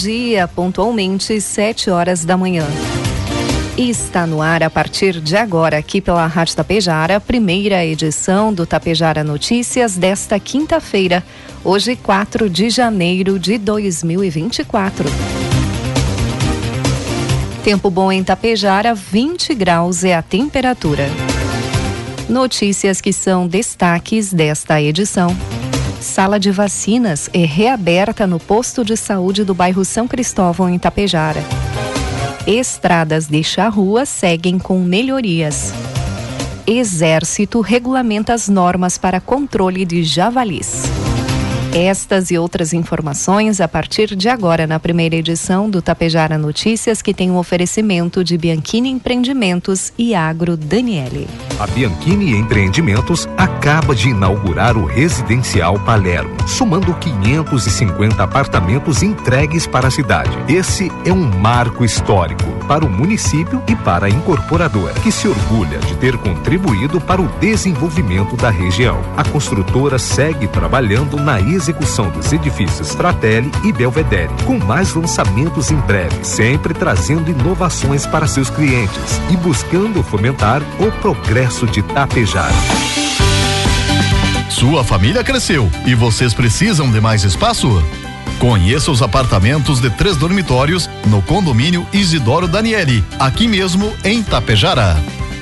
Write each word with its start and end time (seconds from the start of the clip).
Dia, 0.00 0.48
pontualmente, 0.48 1.38
7 1.38 1.90
horas 1.90 2.24
da 2.24 2.34
manhã. 2.34 2.66
Está 3.76 4.26
no 4.26 4.40
ar 4.40 4.62
a 4.62 4.70
partir 4.70 5.20
de 5.20 5.36
agora, 5.36 5.76
aqui 5.76 6.00
pela 6.00 6.26
Rádio 6.26 6.56
Tapejara, 6.56 7.20
primeira 7.20 7.84
edição 7.84 8.50
do 8.50 8.64
Tapejara 8.64 9.22
Notícias 9.22 9.98
desta 9.98 10.40
quinta-feira, 10.40 11.22
hoje, 11.62 11.96
4 11.96 12.48
de 12.48 12.70
janeiro 12.70 13.38
de 13.38 13.58
2024. 13.58 15.04
Tempo 17.62 17.90
bom 17.90 18.10
em 18.10 18.24
Tapejara, 18.24 18.94
20 18.94 19.54
graus 19.54 20.02
é 20.02 20.14
a 20.14 20.22
temperatura. 20.22 21.10
Notícias 22.26 23.02
que 23.02 23.12
são 23.12 23.46
destaques 23.46 24.32
desta 24.32 24.80
edição. 24.80 25.36
Sala 26.00 26.40
de 26.40 26.50
vacinas 26.50 27.28
é 27.30 27.44
reaberta 27.44 28.26
no 28.26 28.40
posto 28.40 28.82
de 28.82 28.96
saúde 28.96 29.44
do 29.44 29.54
bairro 29.54 29.84
São 29.84 30.08
Cristóvão, 30.08 30.70
em 30.70 30.78
Tapejara. 30.78 31.44
Estradas 32.46 33.26
de 33.26 33.44
charrua 33.44 34.06
seguem 34.06 34.58
com 34.58 34.80
melhorias. 34.80 35.74
Exército 36.66 37.60
regulamenta 37.60 38.32
as 38.32 38.48
normas 38.48 38.96
para 38.96 39.20
controle 39.20 39.84
de 39.84 40.02
javalis. 40.02 40.84
Estas 41.72 42.32
e 42.32 42.38
outras 42.38 42.72
informações 42.72 43.60
a 43.60 43.68
partir 43.68 44.16
de 44.16 44.28
agora 44.28 44.66
na 44.66 44.80
primeira 44.80 45.14
edição 45.14 45.70
do 45.70 45.80
Tapejara 45.80 46.36
Notícias, 46.36 47.00
que 47.00 47.14
tem 47.14 47.30
um 47.30 47.36
oferecimento 47.36 48.24
de 48.24 48.36
Bianchini 48.36 48.90
Empreendimentos 48.90 49.92
e 49.96 50.12
Agro 50.12 50.56
Daniele. 50.56 51.28
A 51.60 51.68
Bianchini 51.68 52.32
Empreendimentos 52.32 53.28
acaba 53.36 53.94
de 53.94 54.08
inaugurar 54.08 54.76
o 54.76 54.84
Residencial 54.84 55.78
Palermo, 55.78 56.34
somando 56.48 56.92
550 56.92 58.20
apartamentos 58.20 59.04
entregues 59.04 59.64
para 59.64 59.86
a 59.86 59.90
cidade. 59.92 60.36
Esse 60.48 60.90
é 61.04 61.12
um 61.12 61.30
marco 61.38 61.84
histórico 61.84 62.50
para 62.66 62.84
o 62.84 62.90
município 62.90 63.62
e 63.68 63.76
para 63.76 64.06
a 64.06 64.10
incorporadora, 64.10 64.94
que 64.94 65.12
se 65.12 65.28
orgulha 65.28 65.78
de 65.78 65.94
ter 65.96 66.16
contribuído 66.18 67.00
para 67.00 67.20
o 67.20 67.28
desenvolvimento 67.38 68.36
da 68.36 68.50
região. 68.50 69.00
A 69.16 69.22
construtora 69.22 69.98
segue 69.98 70.48
trabalhando 70.48 71.16
na 71.16 71.40
execução 71.60 72.10
dos 72.10 72.32
edifícios 72.32 72.94
Fratelli 72.94 73.52
e 73.62 73.72
Belvedere, 73.72 74.32
com 74.46 74.58
mais 74.58 74.94
lançamentos 74.94 75.70
em 75.70 75.76
breve, 75.76 76.24
sempre 76.24 76.72
trazendo 76.72 77.30
inovações 77.30 78.06
para 78.06 78.26
seus 78.26 78.48
clientes 78.48 79.20
e 79.30 79.36
buscando 79.36 80.02
fomentar 80.02 80.62
o 80.80 80.90
progresso 81.00 81.66
de 81.66 81.82
Tapejara. 81.82 82.54
Sua 84.48 84.82
família 84.82 85.22
cresceu 85.22 85.70
e 85.86 85.94
vocês 85.94 86.34
precisam 86.34 86.90
de 86.90 87.00
mais 87.00 87.24
espaço? 87.24 87.82
Conheça 88.38 88.90
os 88.90 89.02
apartamentos 89.02 89.80
de 89.80 89.90
três 89.90 90.16
dormitórios 90.16 90.88
no 91.06 91.20
condomínio 91.20 91.86
Isidoro 91.92 92.48
Daniele, 92.48 93.04
aqui 93.18 93.46
mesmo 93.46 93.94
em 94.02 94.22
Tapejara. 94.22 94.96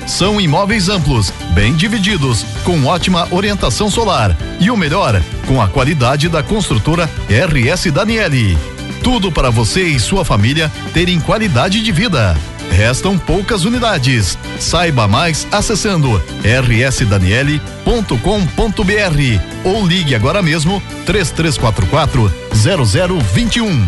São 0.05 0.41
imóveis 0.41 0.89
amplos, 0.89 1.31
bem 1.53 1.73
divididos, 1.75 2.43
com 2.63 2.85
ótima 2.85 3.27
orientação 3.31 3.89
solar 3.89 4.35
e 4.59 4.69
o 4.69 4.75
melhor, 4.75 5.21
com 5.49 5.59
a 5.59 5.67
qualidade 5.67 6.29
da 6.29 6.43
construtora 6.43 7.09
RS 7.27 7.91
Daniele. 7.91 8.55
Tudo 9.03 9.31
para 9.31 9.49
você 9.49 9.81
e 9.81 9.99
sua 9.99 10.23
família 10.23 10.71
terem 10.93 11.19
qualidade 11.19 11.81
de 11.81 11.91
vida. 11.91 12.37
Restam 12.69 13.17
poucas 13.17 13.65
unidades. 13.65 14.37
Saiba 14.59 15.07
mais 15.07 15.47
acessando 15.51 16.21
rsdaniele.com.br 16.43 17.63
ou 19.63 19.87
ligue 19.87 20.13
agora 20.13 20.43
mesmo 20.43 20.79
3344 21.07 22.31
0021. 22.53 23.87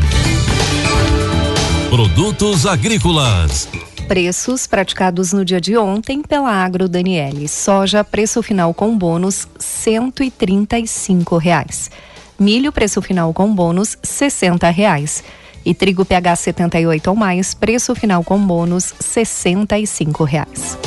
Produtos 1.91 2.65
agrícolas. 2.65 3.69
Preços 4.11 4.67
praticados 4.67 5.31
no 5.31 5.45
dia 5.45 5.61
de 5.61 5.77
ontem 5.77 6.21
pela 6.21 6.51
Agro 6.51 6.89
Daniele. 6.89 7.47
Soja, 7.47 8.03
preço 8.03 8.43
final 8.43 8.73
com 8.73 8.97
bônus, 8.97 9.47
cento 9.57 10.21
e 10.21 10.33
reais. 11.41 11.89
Milho, 12.37 12.73
preço 12.73 13.01
final 13.01 13.33
com 13.33 13.55
bônus, 13.55 13.97
sessenta 14.03 14.69
reais. 14.69 15.23
E 15.63 15.73
trigo 15.73 16.03
PH 16.03 16.35
78 16.35 17.07
ou 17.07 17.15
mais, 17.15 17.53
preço 17.53 17.95
final 17.95 18.21
com 18.21 18.37
bônus, 18.37 18.93
sessenta 18.99 19.79
e 19.79 19.85
reais. 20.27 20.77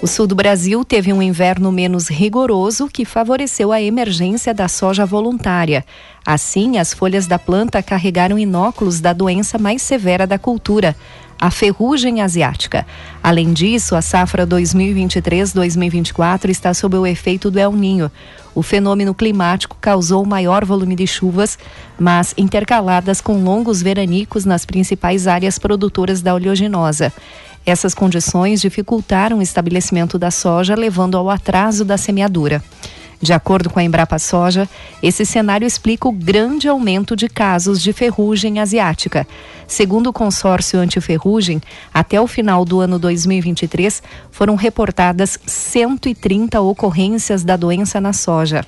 O 0.00 0.06
sul 0.06 0.28
do 0.28 0.36
Brasil 0.36 0.84
teve 0.84 1.12
um 1.12 1.20
inverno 1.20 1.72
menos 1.72 2.06
rigoroso 2.06 2.86
que 2.86 3.04
favoreceu 3.04 3.72
a 3.72 3.82
emergência 3.82 4.54
da 4.54 4.68
soja 4.68 5.04
voluntária. 5.04 5.84
Assim, 6.24 6.78
as 6.78 6.94
folhas 6.94 7.26
da 7.26 7.36
planta 7.36 7.82
carregaram 7.82 8.38
inóculos 8.38 9.00
da 9.00 9.12
doença 9.12 9.58
mais 9.58 9.82
severa 9.82 10.24
da 10.24 10.38
cultura, 10.38 10.94
a 11.40 11.50
ferrugem 11.50 12.20
asiática. 12.20 12.86
Além 13.22 13.52
disso, 13.52 13.94
a 13.94 14.02
safra 14.02 14.44
2023-2024 14.46 16.48
está 16.48 16.74
sob 16.74 16.96
o 16.96 17.06
efeito 17.06 17.50
do 17.50 17.58
El 17.58 17.72
Ninho. 17.72 18.10
O 18.54 18.62
fenômeno 18.62 19.14
climático 19.14 19.76
causou 19.80 20.26
maior 20.26 20.64
volume 20.64 20.96
de 20.96 21.06
chuvas, 21.06 21.58
mas 21.98 22.34
intercaladas 22.36 23.20
com 23.20 23.44
longos 23.44 23.80
veranicos 23.80 24.44
nas 24.44 24.64
principais 24.64 25.28
áreas 25.28 25.58
produtoras 25.58 26.20
da 26.20 26.34
oleaginosa. 26.34 27.12
Essas 27.64 27.94
condições 27.94 28.60
dificultaram 28.60 29.38
o 29.38 29.42
estabelecimento 29.42 30.18
da 30.18 30.30
soja, 30.30 30.74
levando 30.74 31.16
ao 31.16 31.30
atraso 31.30 31.84
da 31.84 31.98
semeadura. 31.98 32.62
De 33.20 33.32
acordo 33.32 33.68
com 33.68 33.80
a 33.80 33.82
Embrapa 33.82 34.18
Soja, 34.18 34.68
esse 35.02 35.26
cenário 35.26 35.66
explica 35.66 36.06
o 36.06 36.12
grande 36.12 36.68
aumento 36.68 37.16
de 37.16 37.28
casos 37.28 37.82
de 37.82 37.92
ferrugem 37.92 38.60
asiática. 38.60 39.26
Segundo 39.66 40.08
o 40.08 40.12
consórcio 40.12 40.78
antiferrugem, 40.78 41.60
até 41.92 42.20
o 42.20 42.28
final 42.28 42.64
do 42.64 42.80
ano 42.80 42.98
2023 42.98 44.02
foram 44.30 44.54
reportadas 44.54 45.38
130 45.44 46.60
ocorrências 46.60 47.42
da 47.42 47.56
doença 47.56 48.00
na 48.00 48.12
soja. 48.12 48.64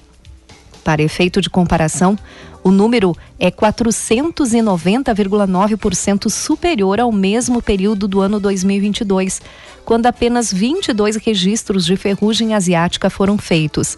Para 0.83 1.03
efeito 1.03 1.41
de 1.41 1.49
comparação, 1.49 2.19
o 2.65 2.71
número 2.71 3.17
é 3.39 3.51
490,9% 3.51 6.29
superior 6.29 7.01
ao 7.01 7.13
mesmo 7.13 7.63
período 7.63 8.09
do 8.09 8.21
ano 8.21 8.41
2022, 8.41 9.41
quando 9.85 10.07
apenas 10.07 10.53
22 10.53 11.15
registros 11.17 11.87
de 11.87 11.97
ferrugem 11.97 12.55
asiática 12.55 13.09
foram 13.09 13.39
feitos. 13.39 13.97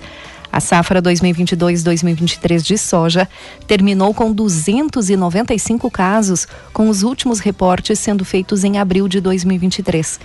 A 0.52 0.60
safra 0.60 1.00
2022-2023 1.00 2.60
de 2.60 2.76
soja 2.76 3.26
terminou 3.66 4.12
com 4.12 4.30
295 4.30 5.90
casos, 5.90 6.46
com 6.72 6.90
os 6.90 7.02
últimos 7.02 7.40
reportes 7.40 7.98
sendo 7.98 8.22
feitos 8.24 8.62
em 8.62 8.78
abril 8.78 9.08
de 9.08 9.18
2023. 9.18 10.20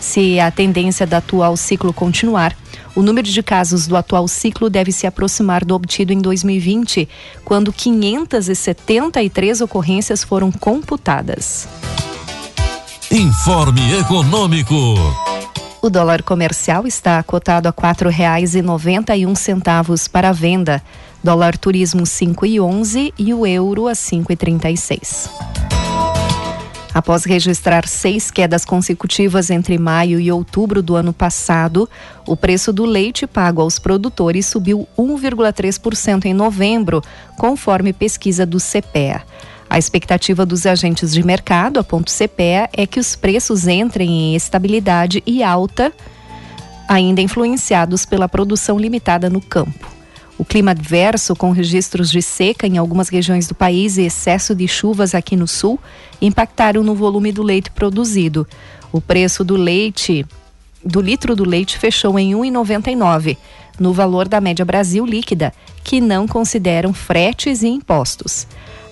Se 0.00 0.38
a 0.40 0.50
tendência 0.50 1.06
do 1.06 1.14
atual 1.14 1.56
ciclo 1.56 1.92
continuar, 1.92 2.56
o 2.94 3.02
número 3.02 3.28
de 3.28 3.42
casos 3.42 3.86
do 3.86 3.96
atual 3.96 4.26
ciclo 4.26 4.68
deve 4.68 4.90
se 4.90 5.06
aproximar 5.06 5.64
do 5.64 5.74
obtido 5.74 6.12
em 6.12 6.18
2020, 6.18 7.08
quando 7.44 7.72
573 7.72 9.60
ocorrências 9.60 10.24
foram 10.24 10.50
computadas. 10.50 11.68
Informe 13.10 13.94
Econômico. 14.00 14.74
O 15.80 15.88
dólar 15.88 16.24
comercial 16.24 16.88
está 16.88 17.22
cotado 17.22 17.68
a 17.68 17.72
quatro 17.72 18.10
reais 18.10 18.56
e 18.56 18.62
noventa 18.62 19.16
e 19.16 19.24
um 19.24 19.36
centavos 19.36 20.08
para 20.08 20.32
venda. 20.32 20.82
Dólar 21.22 21.56
turismo 21.56 22.04
cinco 22.04 22.44
e 22.44 22.60
onze 22.60 23.14
e 23.16 23.32
o 23.32 23.46
euro 23.46 23.86
a 23.86 23.94
cinco 23.94 24.32
e 24.32 24.36
trinta 24.36 24.68
e 24.68 24.76
seis. 24.76 25.30
Após 26.92 27.24
registrar 27.24 27.86
seis 27.86 28.28
quedas 28.28 28.64
consecutivas 28.64 29.50
entre 29.50 29.78
maio 29.78 30.18
e 30.18 30.32
outubro 30.32 30.82
do 30.82 30.96
ano 30.96 31.12
passado, 31.12 31.88
o 32.26 32.36
preço 32.36 32.72
do 32.72 32.84
leite 32.84 33.24
pago 33.24 33.62
aos 33.62 33.78
produtores 33.78 34.46
subiu 34.46 34.88
1,3% 34.98 36.24
em 36.24 36.34
novembro, 36.34 37.00
conforme 37.36 37.92
pesquisa 37.92 38.44
do 38.44 38.58
CPEA. 38.58 39.22
A 39.70 39.78
expectativa 39.78 40.46
dos 40.46 40.64
agentes 40.64 41.12
de 41.12 41.22
mercado, 41.22 41.78
a 41.78 41.84
ponto 41.84 42.10
CPEA, 42.10 42.70
é 42.72 42.86
que 42.86 42.98
os 42.98 43.14
preços 43.14 43.68
entrem 43.68 44.08
em 44.08 44.34
estabilidade 44.34 45.22
e 45.26 45.42
alta, 45.42 45.92
ainda 46.88 47.20
influenciados 47.20 48.06
pela 48.06 48.28
produção 48.28 48.78
limitada 48.78 49.28
no 49.28 49.42
campo. 49.42 49.98
O 50.38 50.44
clima 50.44 50.70
adverso, 50.70 51.36
com 51.36 51.50
registros 51.50 52.10
de 52.10 52.22
seca 52.22 52.66
em 52.66 52.78
algumas 52.78 53.08
regiões 53.08 53.46
do 53.46 53.54
país 53.54 53.98
e 53.98 54.02
excesso 54.02 54.54
de 54.54 54.66
chuvas 54.66 55.14
aqui 55.14 55.36
no 55.36 55.48
sul, 55.48 55.78
impactaram 56.22 56.82
no 56.82 56.94
volume 56.94 57.32
do 57.32 57.42
leite 57.42 57.70
produzido. 57.70 58.46
O 58.90 59.00
preço 59.00 59.44
do 59.44 59.56
leite, 59.56 60.24
do 60.82 61.00
litro 61.00 61.36
do 61.36 61.44
leite, 61.44 61.76
fechou 61.76 62.18
em 62.18 62.34
R$ 62.34 62.50
1,99, 62.52 63.36
no 63.78 63.92
valor 63.92 64.28
da 64.28 64.40
média 64.40 64.64
Brasil 64.64 65.04
líquida, 65.04 65.52
que 65.84 66.00
não 66.00 66.26
consideram 66.26 66.94
fretes 66.94 67.62
e 67.62 67.68
impostos. 67.68 68.46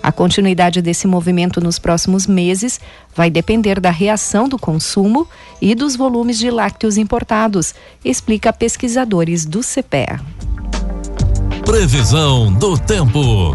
A 0.07 0.11
continuidade 0.13 0.81
desse 0.81 1.05
movimento 1.05 1.59
nos 1.59 1.77
próximos 1.77 2.25
meses 2.25 2.79
vai 3.13 3.29
depender 3.29 3.77
da 3.77 3.89
reação 3.89 4.47
do 4.47 4.57
consumo 4.57 5.27
e 5.61 5.75
dos 5.75 5.97
volumes 5.97 6.39
de 6.39 6.49
lácteos 6.49 6.95
importados, 6.95 7.75
explica 8.05 8.53
pesquisadores 8.53 9.45
do 9.45 9.59
CPEA. 9.59 10.21
Previsão 11.65 12.53
do 12.53 12.77
tempo. 12.77 13.51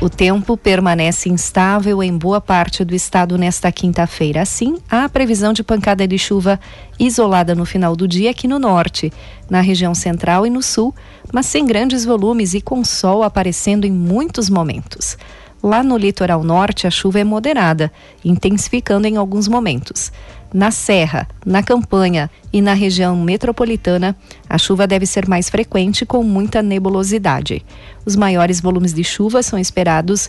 O 0.00 0.08
tempo 0.08 0.56
permanece 0.56 1.28
instável 1.28 2.04
em 2.04 2.16
boa 2.16 2.40
parte 2.40 2.84
do 2.84 2.94
estado 2.94 3.36
nesta 3.36 3.72
quinta-feira. 3.72 4.42
Assim, 4.42 4.76
há 4.88 5.08
previsão 5.08 5.52
de 5.52 5.64
pancada 5.64 6.06
de 6.06 6.16
chuva 6.16 6.60
isolada 7.00 7.52
no 7.52 7.64
final 7.64 7.96
do 7.96 8.06
dia 8.06 8.30
aqui 8.30 8.46
no 8.46 8.60
norte, 8.60 9.12
na 9.50 9.60
região 9.60 9.92
central 9.92 10.46
e 10.46 10.50
no 10.50 10.62
sul, 10.62 10.94
mas 11.32 11.46
sem 11.46 11.66
grandes 11.66 12.04
volumes 12.04 12.54
e 12.54 12.60
com 12.60 12.84
sol 12.84 13.24
aparecendo 13.24 13.84
em 13.84 13.90
muitos 13.90 14.48
momentos. 14.48 15.18
Lá 15.64 15.82
no 15.82 15.96
litoral 15.96 16.44
norte, 16.44 16.86
a 16.86 16.90
chuva 16.90 17.20
é 17.20 17.24
moderada, 17.24 17.90
intensificando 18.22 19.06
em 19.06 19.16
alguns 19.16 19.48
momentos. 19.48 20.12
Na 20.52 20.70
Serra, 20.70 21.26
na 21.42 21.62
Campanha 21.62 22.30
e 22.52 22.60
na 22.60 22.74
região 22.74 23.16
metropolitana, 23.16 24.14
a 24.46 24.58
chuva 24.58 24.86
deve 24.86 25.06
ser 25.06 25.26
mais 25.26 25.48
frequente 25.48 26.04
com 26.04 26.22
muita 26.22 26.60
nebulosidade. 26.60 27.64
Os 28.04 28.14
maiores 28.14 28.60
volumes 28.60 28.92
de 28.92 29.02
chuva 29.02 29.42
são 29.42 29.58
esperados 29.58 30.28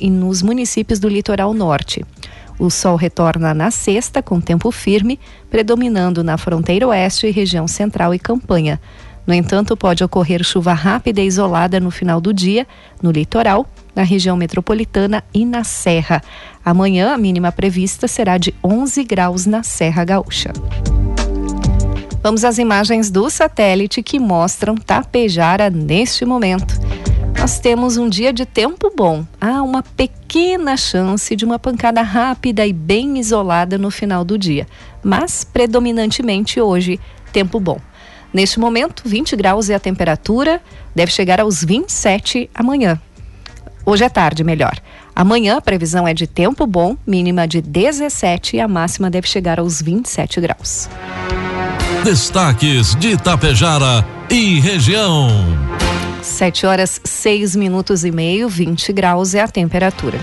nos 0.00 0.40
municípios 0.40 0.98
do 0.98 1.06
litoral 1.06 1.52
norte. 1.52 2.02
O 2.58 2.70
sol 2.70 2.96
retorna 2.96 3.52
na 3.52 3.70
sexta 3.70 4.22
com 4.22 4.40
tempo 4.40 4.70
firme, 4.70 5.20
predominando 5.50 6.24
na 6.24 6.38
fronteira 6.38 6.88
oeste, 6.88 7.30
região 7.30 7.68
central 7.68 8.14
e 8.14 8.18
campanha. 8.18 8.80
No 9.26 9.34
entanto, 9.34 9.76
pode 9.76 10.02
ocorrer 10.02 10.42
chuva 10.42 10.72
rápida 10.72 11.20
e 11.20 11.26
isolada 11.26 11.78
no 11.78 11.90
final 11.90 12.22
do 12.22 12.32
dia, 12.32 12.66
no 13.02 13.10
litoral, 13.10 13.66
na 13.96 14.02
região 14.02 14.36
metropolitana 14.36 15.24
e 15.32 15.46
na 15.46 15.64
Serra. 15.64 16.22
Amanhã, 16.62 17.14
a 17.14 17.18
mínima 17.18 17.50
prevista 17.50 18.06
será 18.06 18.36
de 18.36 18.54
11 18.62 19.02
graus 19.04 19.46
na 19.46 19.62
Serra 19.62 20.04
Gaúcha. 20.04 20.52
Vamos 22.22 22.44
às 22.44 22.58
imagens 22.58 23.10
do 23.10 23.30
satélite 23.30 24.02
que 24.02 24.18
mostram 24.18 24.74
Tapejara 24.74 25.70
neste 25.70 26.26
momento. 26.26 26.74
Nós 27.38 27.58
temos 27.58 27.96
um 27.96 28.08
dia 28.08 28.32
de 28.32 28.44
tempo 28.44 28.92
bom. 28.94 29.24
Há 29.40 29.62
uma 29.62 29.82
pequena 29.82 30.76
chance 30.76 31.36
de 31.36 31.44
uma 31.44 31.58
pancada 31.58 32.02
rápida 32.02 32.66
e 32.66 32.72
bem 32.72 33.18
isolada 33.18 33.78
no 33.78 33.90
final 33.90 34.24
do 34.24 34.36
dia, 34.36 34.66
mas 35.02 35.44
predominantemente 35.44 36.60
hoje, 36.60 36.98
tempo 37.32 37.60
bom. 37.60 37.78
Neste 38.32 38.58
momento, 38.58 39.04
20 39.06 39.36
graus 39.36 39.70
é 39.70 39.74
a 39.74 39.80
temperatura, 39.80 40.60
deve 40.94 41.12
chegar 41.12 41.40
aos 41.40 41.62
27 41.62 42.50
amanhã. 42.52 43.00
Hoje 43.88 44.02
é 44.02 44.08
tarde, 44.08 44.42
melhor. 44.42 44.76
Amanhã 45.14 45.58
a 45.58 45.60
previsão 45.60 46.08
é 46.08 46.12
de 46.12 46.26
tempo 46.26 46.66
bom, 46.66 46.96
mínima 47.06 47.46
de 47.46 47.62
17 47.62 48.56
e 48.56 48.60
a 48.60 48.66
máxima 48.66 49.08
deve 49.08 49.28
chegar 49.28 49.60
aos 49.60 49.80
27 49.80 50.40
graus. 50.40 50.88
Destaques 52.02 52.96
de 52.96 53.10
Itapejara 53.12 54.04
e 54.28 54.58
região. 54.58 55.28
7 56.20 56.66
horas 56.66 57.00
6 57.04 57.54
minutos 57.54 58.04
e 58.04 58.10
meio, 58.10 58.48
20 58.48 58.92
graus 58.92 59.36
é 59.36 59.40
a 59.40 59.46
temperatura. 59.46 60.18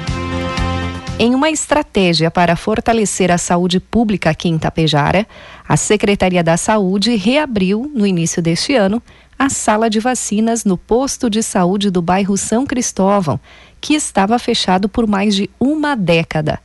Em 1.18 1.34
uma 1.34 1.50
estratégia 1.50 2.30
para 2.30 2.58
fortalecer 2.58 3.32
a 3.32 3.38
saúde 3.38 3.80
pública 3.80 4.32
aqui 4.32 4.50
em 4.50 4.56
Itapejara, 4.56 5.26
a 5.66 5.78
Secretaria 5.78 6.44
da 6.44 6.58
Saúde 6.58 7.16
reabriu, 7.16 7.90
no 7.96 8.06
início 8.06 8.42
deste 8.42 8.76
ano, 8.76 9.02
a 9.44 9.50
sala 9.50 9.90
de 9.90 10.00
vacinas 10.00 10.64
no 10.64 10.78
posto 10.78 11.30
de 11.30 11.44
saúde 11.44 11.92
do 11.92 12.02
bairro 12.02 12.38
São 12.38 12.66
Cristóvão, 12.66 13.38
que 13.82 13.94
estava 13.94 14.40
fechado 14.40 14.88
por 14.88 15.06
mais 15.06 15.36
de 15.36 15.50
uma 15.60 15.98
década. 15.98 16.62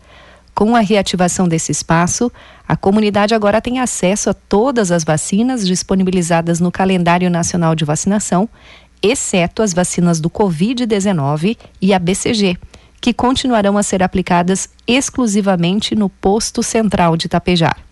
Com 0.55 0.77
a 0.77 0.79
reativação 0.79 1.49
desse 1.49 1.73
espaço, 1.73 2.31
a 2.69 2.77
comunidade 2.77 3.35
agora 3.35 3.61
tem 3.61 3.81
acesso 3.81 4.31
a 4.31 4.35
todas 4.35 4.93
as 4.93 5.03
vacinas 5.03 5.67
disponibilizadas 5.67 6.61
no 6.61 6.71
calendário 6.71 7.29
nacional 7.29 7.75
de 7.75 7.85
vacinação, 7.85 8.49
exceto 9.03 9.61
as 9.61 9.75
vacinas 9.75 10.21
do 10.21 10.31
Covid-19 10.31 11.59
e 11.83 11.93
a 11.93 11.99
BCG, 11.99 12.57
que 13.01 13.13
continuarão 13.13 13.77
a 13.77 13.83
ser 13.83 14.05
aplicadas 14.05 14.69
exclusivamente 14.87 15.97
no 15.97 16.09
posto 16.09 16.63
central 16.63 17.17
de 17.17 17.29
Tapejar. 17.29 17.88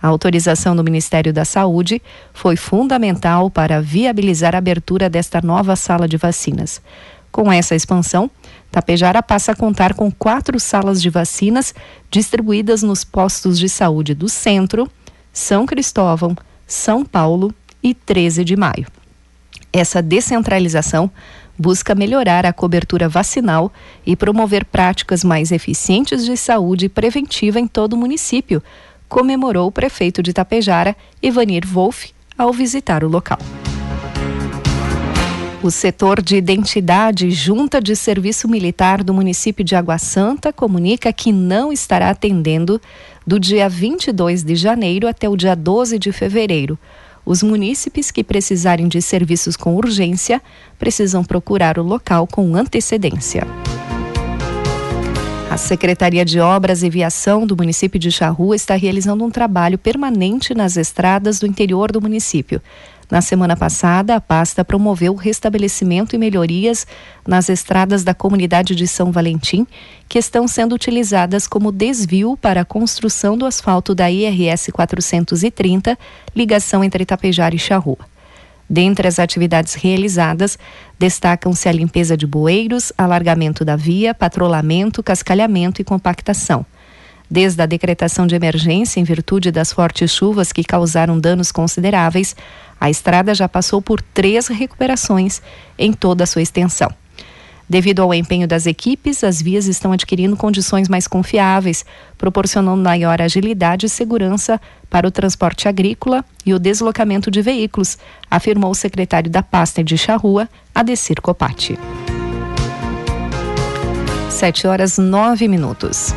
A 0.00 0.06
autorização 0.06 0.76
do 0.76 0.84
Ministério 0.84 1.32
da 1.32 1.44
Saúde 1.44 2.00
foi 2.32 2.56
fundamental 2.56 3.50
para 3.50 3.82
viabilizar 3.82 4.54
a 4.54 4.58
abertura 4.58 5.10
desta 5.10 5.40
nova 5.40 5.74
sala 5.74 6.06
de 6.06 6.16
vacinas. 6.16 6.80
Com 7.32 7.52
essa 7.52 7.74
expansão, 7.74 8.30
Tapejara 8.70 9.22
passa 9.22 9.52
a 9.52 9.56
contar 9.56 9.94
com 9.94 10.10
quatro 10.10 10.58
salas 10.60 11.02
de 11.02 11.10
vacinas 11.10 11.74
distribuídas 12.10 12.82
nos 12.82 13.04
postos 13.04 13.58
de 13.58 13.68
saúde 13.68 14.14
do 14.14 14.28
Centro, 14.28 14.88
São 15.32 15.66
Cristóvão, 15.66 16.36
São 16.66 17.04
Paulo 17.04 17.52
e 17.82 17.92
13 17.92 18.44
de 18.44 18.56
Maio. 18.56 18.86
Essa 19.72 20.00
descentralização 20.00 21.10
busca 21.58 21.94
melhorar 21.94 22.46
a 22.46 22.52
cobertura 22.52 23.08
vacinal 23.08 23.72
e 24.06 24.14
promover 24.14 24.64
práticas 24.64 25.24
mais 25.24 25.50
eficientes 25.50 26.24
de 26.24 26.36
saúde 26.36 26.88
preventiva 26.88 27.58
em 27.58 27.66
todo 27.66 27.94
o 27.94 27.96
município, 27.96 28.62
comemorou 29.08 29.68
o 29.68 29.72
prefeito 29.72 30.22
de 30.22 30.32
Tapejara, 30.32 30.96
Ivanir 31.22 31.66
Wolff, 31.66 32.12
ao 32.36 32.52
visitar 32.52 33.02
o 33.02 33.08
local. 33.08 33.38
O 35.60 35.72
setor 35.72 36.22
de 36.22 36.36
identidade 36.36 37.32
Junta 37.32 37.80
de 37.80 37.96
Serviço 37.96 38.46
Militar 38.46 39.02
do 39.02 39.12
município 39.12 39.64
de 39.64 39.74
Água 39.74 39.98
Santa 39.98 40.52
comunica 40.52 41.12
que 41.12 41.32
não 41.32 41.72
estará 41.72 42.10
atendendo 42.10 42.80
do 43.26 43.40
dia 43.40 43.68
22 43.68 44.44
de 44.44 44.54
janeiro 44.54 45.08
até 45.08 45.28
o 45.28 45.36
dia 45.36 45.56
12 45.56 45.98
de 45.98 46.12
fevereiro. 46.12 46.78
Os 47.26 47.42
munícipes 47.42 48.12
que 48.12 48.22
precisarem 48.22 48.86
de 48.86 49.02
serviços 49.02 49.56
com 49.56 49.74
urgência 49.74 50.40
precisam 50.78 51.24
procurar 51.24 51.76
o 51.76 51.82
local 51.82 52.26
com 52.26 52.54
antecedência. 52.54 53.44
A 55.50 55.56
Secretaria 55.56 56.26
de 56.26 56.38
Obras 56.40 56.82
e 56.82 56.90
Viação 56.90 57.46
do 57.46 57.56
município 57.56 57.98
de 57.98 58.12
Charrua 58.12 58.54
está 58.54 58.74
realizando 58.74 59.24
um 59.24 59.30
trabalho 59.30 59.78
permanente 59.78 60.54
nas 60.54 60.76
estradas 60.76 61.40
do 61.40 61.46
interior 61.46 61.90
do 61.90 62.02
município. 62.02 62.60
Na 63.10 63.22
semana 63.22 63.56
passada, 63.56 64.14
a 64.14 64.20
pasta 64.20 64.62
promoveu 64.62 65.14
o 65.14 65.16
restabelecimento 65.16 66.14
e 66.14 66.18
melhorias 66.18 66.86
nas 67.26 67.48
estradas 67.48 68.04
da 68.04 68.12
comunidade 68.12 68.74
de 68.74 68.86
São 68.86 69.10
Valentim, 69.10 69.66
que 70.06 70.18
estão 70.18 70.46
sendo 70.46 70.74
utilizadas 70.74 71.46
como 71.46 71.72
desvio 71.72 72.36
para 72.36 72.60
a 72.60 72.66
construção 72.66 73.36
do 73.38 73.46
asfalto 73.46 73.94
da 73.94 74.10
IRS 74.10 74.70
430, 74.70 75.98
ligação 76.36 76.84
entre 76.84 77.04
Itapejara 77.04 77.54
e 77.54 77.58
Charrua. 77.58 78.17
Dentre 78.68 79.08
as 79.08 79.18
atividades 79.18 79.74
realizadas, 79.74 80.58
destacam-se 80.98 81.68
a 81.68 81.72
limpeza 81.72 82.16
de 82.16 82.26
bueiros, 82.26 82.92
alargamento 82.98 83.64
da 83.64 83.76
via, 83.76 84.12
patrulhamento, 84.12 85.02
cascalhamento 85.02 85.80
e 85.80 85.84
compactação. 85.84 86.66
Desde 87.30 87.62
a 87.62 87.66
decretação 87.66 88.26
de 88.26 88.34
emergência 88.34 89.00
em 89.00 89.04
virtude 89.04 89.50
das 89.50 89.72
fortes 89.72 90.10
chuvas 90.10 90.52
que 90.52 90.64
causaram 90.64 91.18
danos 91.18 91.52
consideráveis, 91.52 92.34
a 92.80 92.90
estrada 92.90 93.34
já 93.34 93.48
passou 93.48 93.82
por 93.82 94.00
três 94.00 94.48
recuperações 94.48 95.40
em 95.78 95.92
toda 95.92 96.24
a 96.24 96.26
sua 96.26 96.42
extensão. 96.42 96.90
Devido 97.68 98.00
ao 98.00 98.14
empenho 98.14 98.48
das 98.48 98.64
equipes, 98.64 99.22
as 99.22 99.42
vias 99.42 99.66
estão 99.66 99.92
adquirindo 99.92 100.36
condições 100.36 100.88
mais 100.88 101.06
confiáveis, 101.06 101.84
proporcionando 102.16 102.82
maior 102.82 103.20
agilidade 103.20 103.84
e 103.84 103.88
segurança 103.90 104.58
para 104.88 105.06
o 105.06 105.10
transporte 105.10 105.68
agrícola 105.68 106.24
e 106.46 106.54
o 106.54 106.58
deslocamento 106.58 107.30
de 107.30 107.42
veículos, 107.42 107.98
afirmou 108.30 108.70
o 108.70 108.74
secretário 108.74 109.30
da 109.30 109.42
pasta 109.42 109.84
de 109.84 109.98
Charrua, 109.98 110.48
Adecir 110.74 111.20
Copati. 111.20 111.78
Sete 114.30 114.66
horas 114.66 114.96
nove 114.96 115.46
minutos. 115.46 116.14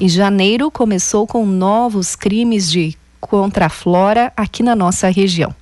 E 0.00 0.08
janeiro 0.08 0.68
começou 0.68 1.28
com 1.28 1.46
novos 1.46 2.16
crimes 2.16 2.68
de 2.68 2.98
contra 3.20 3.66
a 3.66 3.68
flora 3.68 4.32
aqui 4.36 4.64
na 4.64 4.74
nossa 4.74 5.08
região. 5.08 5.54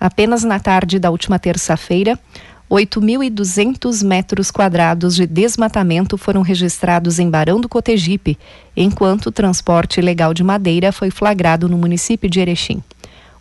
Apenas 0.00 0.44
na 0.44 0.58
tarde 0.58 0.98
da 0.98 1.10
última 1.10 1.38
terça-feira, 1.38 2.18
8.200 2.70 4.04
metros 4.04 4.50
quadrados 4.50 5.16
de 5.16 5.26
desmatamento 5.26 6.18
foram 6.18 6.42
registrados 6.42 7.18
em 7.18 7.30
Barão 7.30 7.58
do 7.58 7.68
Cotegipe, 7.68 8.38
enquanto 8.76 9.26
o 9.26 9.32
transporte 9.32 10.00
ilegal 10.00 10.34
de 10.34 10.44
madeira 10.44 10.92
foi 10.92 11.10
flagrado 11.10 11.66
no 11.66 11.78
município 11.78 12.28
de 12.28 12.40
Erechim. 12.40 12.82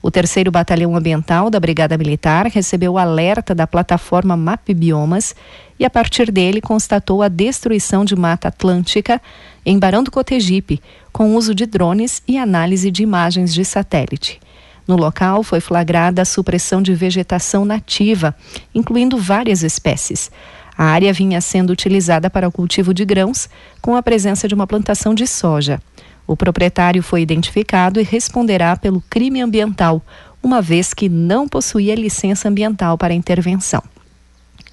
O 0.02 0.10
terceiro 0.10 0.50
Batalhão 0.50 0.96
Ambiental 0.96 1.50
da 1.50 1.60
Brigada 1.60 1.98
Militar 1.98 2.46
recebeu 2.46 2.98
alerta 2.98 3.54
da 3.54 3.68
plataforma 3.68 4.38
MAP 4.38 4.70
Biomas 4.74 5.36
e, 5.78 5.84
a 5.84 5.90
partir 5.90 6.32
dele, 6.32 6.62
constatou 6.62 7.22
a 7.22 7.28
destruição 7.28 8.06
de 8.06 8.16
mata 8.16 8.48
atlântica 8.48 9.22
em 9.66 9.78
Barão 9.78 10.04
do 10.04 10.12
Cotegipe, 10.12 10.82
com 11.12 11.36
uso 11.36 11.54
de 11.54 11.66
drones 11.66 12.24
e 12.26 12.38
análise 12.38 12.90
de 12.90 13.04
imagens 13.04 13.54
de 13.54 13.66
satélite. 13.66 14.40
No 14.88 14.96
local 14.96 15.44
foi 15.44 15.60
flagrada 15.60 16.22
a 16.22 16.26
supressão 16.26 16.82
de 16.82 16.96
vegetação 16.96 17.66
nativa, 17.66 18.34
incluindo 18.74 19.18
várias 19.18 19.62
espécies. 19.62 20.32
A 20.78 20.86
área 20.86 21.12
vinha 21.12 21.42
sendo 21.42 21.72
utilizada 21.72 22.30
para 22.30 22.48
o 22.48 22.52
cultivo 22.52 22.94
de 22.94 23.04
grãos, 23.04 23.50
com 23.82 23.96
a 23.96 24.04
presença 24.04 24.48
de 24.48 24.54
uma 24.54 24.66
plantação 24.66 25.14
de 25.14 25.28
soja. 25.28 25.82
O 26.26 26.38
proprietário 26.38 27.04
foi 27.04 27.22
identificado 27.22 28.00
e 28.00 28.04
responderá 28.04 28.78
pelo 28.78 29.02
crime 29.10 29.42
ambiental, 29.42 30.02
uma 30.42 30.62
vez 30.62 30.94
que 30.94 31.10
não 31.10 31.48
possuía 31.48 31.96
licença 31.96 32.48
ambiental 32.48 32.98
para 32.98 33.14
intervenção. 33.14 33.82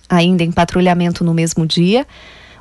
Ainda 0.09 0.45
em 0.45 0.53
patrulhamento 0.53 1.25
no 1.25 1.35
mesmo 1.35 1.67
dia, 1.67 2.07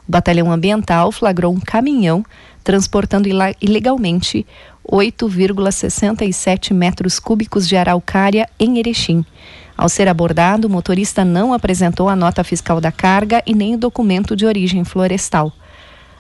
o 0.08 0.12
batalhão 0.12 0.52
ambiental 0.52 1.12
flagrou 1.12 1.54
um 1.54 1.60
caminhão 1.60 2.26
transportando 2.64 3.28
ilegalmente 3.62 4.46
8,67 4.90 6.74
metros 6.74 7.20
cúbicos 7.20 7.68
de 7.68 7.76
araucária 7.76 8.48
em 8.60 8.80
Erechim. 8.80 9.26
Ao 9.76 9.90
ser 9.90 10.08
abordado, 10.08 10.68
o 10.68 10.72
motorista 10.72 11.26
não 11.26 11.54
apresentou 11.54 12.08
a 12.08 12.16
nota 12.16 12.44
fiscal 12.44 12.80
da 12.80 12.92
carga 12.92 13.42
e 13.46 13.54
nem 13.54 13.76
o 13.76 13.78
documento 13.78 14.36
de 14.36 14.46
origem 14.46 14.84
florestal. 14.84 15.52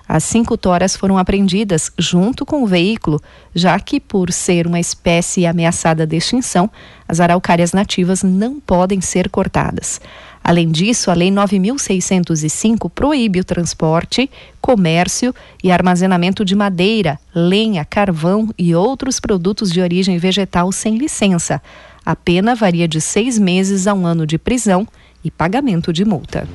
As 0.07 0.23
cinco 0.25 0.57
toras 0.57 0.97
foram 0.97 1.17
apreendidas 1.17 1.91
junto 1.97 2.45
com 2.45 2.63
o 2.63 2.67
veículo, 2.67 3.21
já 3.55 3.79
que, 3.79 3.99
por 3.99 4.31
ser 4.31 4.67
uma 4.67 4.79
espécie 4.79 5.45
ameaçada 5.45 6.05
de 6.05 6.17
extinção, 6.17 6.69
as 7.07 7.19
araucárias 7.19 7.71
nativas 7.71 8.21
não 8.21 8.59
podem 8.59 8.99
ser 8.99 9.29
cortadas. 9.29 10.01
Além 10.43 10.69
disso, 10.69 11.09
a 11.09 11.13
Lei 11.13 11.31
9.605 11.31 12.91
proíbe 12.93 13.39
o 13.39 13.45
transporte, 13.45 14.29
comércio 14.59 15.33
e 15.63 15.71
armazenamento 15.71 16.43
de 16.43 16.53
madeira, 16.53 17.17
lenha, 17.33 17.85
carvão 17.85 18.49
e 18.57 18.75
outros 18.75 19.21
produtos 19.21 19.71
de 19.71 19.79
origem 19.79 20.17
vegetal 20.17 20.69
sem 20.71 20.97
licença. 20.97 21.61
A 22.05 22.13
pena 22.15 22.53
varia 22.53 22.87
de 22.87 22.99
seis 22.99 23.39
meses 23.39 23.87
a 23.87 23.93
um 23.93 24.05
ano 24.05 24.27
de 24.27 24.37
prisão 24.37 24.85
e 25.23 25.31
pagamento 25.31 25.93
de 25.93 26.03
multa. 26.03 26.45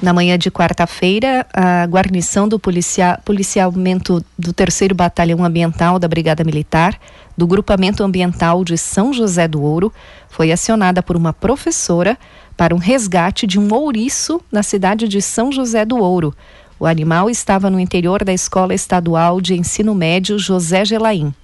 Na 0.00 0.12
manhã 0.12 0.38
de 0.38 0.48
quarta-feira, 0.48 1.44
a 1.52 1.84
guarnição 1.84 2.48
do 2.48 2.56
policia 2.56 3.18
policiamento 3.24 4.24
do 4.38 4.52
3 4.52 4.92
Batalhão 4.94 5.44
Ambiental 5.44 5.98
da 5.98 6.06
Brigada 6.06 6.44
Militar, 6.44 6.98
do 7.36 7.48
Grupamento 7.48 8.04
Ambiental 8.04 8.64
de 8.64 8.78
São 8.78 9.12
José 9.12 9.48
do 9.48 9.60
Ouro, 9.60 9.92
foi 10.28 10.52
acionada 10.52 11.02
por 11.02 11.16
uma 11.16 11.32
professora 11.32 12.18
para 12.56 12.74
um 12.74 12.78
resgate 12.78 13.46
de 13.46 13.58
um 13.58 13.72
ouriço 13.72 14.40
na 14.50 14.62
cidade 14.62 15.08
de 15.08 15.22
São 15.22 15.50
José 15.52 15.84
do 15.84 15.96
Ouro. 15.96 16.34
O 16.78 16.86
animal 16.86 17.28
estava 17.28 17.68
no 17.70 17.80
interior 17.80 18.24
da 18.24 18.32
Escola 18.32 18.74
Estadual 18.74 19.40
de 19.40 19.54
Ensino 19.54 19.94
Médio 19.94 20.38
José 20.38 20.84
Gelaim. 20.84 21.34